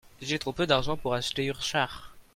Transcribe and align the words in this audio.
J'ai 0.19 0.39
trop 0.39 0.51
peu 0.51 0.65
d'argent 0.65 0.97
pour 0.97 1.13
acheter 1.13 1.45
ur 1.45 1.61
c'harr. 1.61 2.15